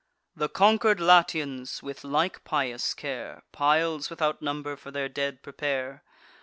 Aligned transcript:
The 0.35 0.49
conquer'd 0.49 0.99
Latians, 0.99 1.83
with 1.83 2.03
like 2.03 2.43
pious 2.43 2.95
care, 2.95 3.43
Piles 3.51 4.09
without 4.09 4.41
number 4.41 4.75
for 4.75 4.89
their 4.89 5.07
dead 5.09 5.43
prepare. 5.43 6.03